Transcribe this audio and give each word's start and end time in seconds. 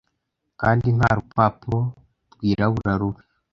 kandi 0.61 0.87
nta 0.97 1.09
rupapuro 1.17 1.79
rwirabura 2.33 2.93
rubi 3.01 3.23